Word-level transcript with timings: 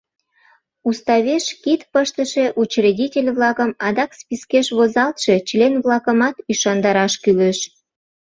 Уставеш 0.89 1.45
кид 1.63 1.81
пыштыше 1.93 2.45
учредитель-влакым, 2.61 3.69
адак 3.87 4.11
спискеш 4.19 4.67
возалтше 4.77 5.33
член-влакымат 5.47 6.35
ӱшандараш 6.51 7.13
кӱлеш. 7.23 7.59